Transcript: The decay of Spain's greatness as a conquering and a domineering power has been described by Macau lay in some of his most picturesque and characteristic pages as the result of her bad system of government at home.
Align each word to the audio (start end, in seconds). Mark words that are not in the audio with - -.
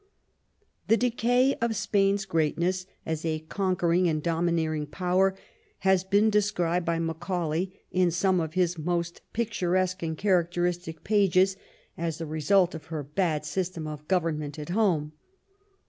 The 0.87 0.97
decay 0.97 1.53
of 1.61 1.75
Spain's 1.75 2.25
greatness 2.25 2.87
as 3.05 3.23
a 3.23 3.41
conquering 3.49 4.09
and 4.09 4.17
a 4.17 4.21
domineering 4.23 4.87
power 4.87 5.35
has 5.81 6.03
been 6.03 6.31
described 6.31 6.87
by 6.87 6.97
Macau 6.97 7.49
lay 7.51 7.79
in 7.91 8.09
some 8.09 8.39
of 8.39 8.53
his 8.55 8.79
most 8.79 9.21
picturesque 9.31 10.01
and 10.01 10.17
characteristic 10.17 11.03
pages 11.03 11.55
as 11.99 12.17
the 12.17 12.25
result 12.25 12.73
of 12.73 12.85
her 12.85 13.03
bad 13.03 13.45
system 13.45 13.85
of 13.85 14.07
government 14.07 14.57
at 14.57 14.69
home. 14.69 15.11